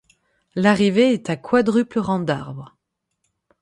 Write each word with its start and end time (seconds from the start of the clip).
L’arrivée 0.55 1.13
est 1.13 1.29
à 1.29 1.35
quadruple 1.37 1.99
rang 1.99 2.17
d’arbres. 2.19 2.75